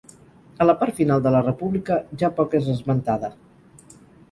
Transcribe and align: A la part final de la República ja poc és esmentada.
A 0.63 0.65
la 0.67 0.73
part 0.79 0.97
final 1.01 1.21
de 1.27 1.33
la 1.35 1.43
República 1.49 1.99
ja 2.23 2.33
poc 2.41 2.57
és 2.63 2.73
esmentada. 2.79 3.33